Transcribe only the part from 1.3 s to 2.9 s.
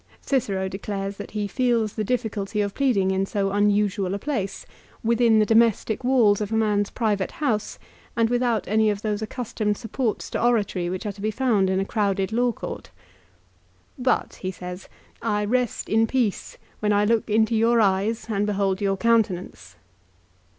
lie feels the difficulty of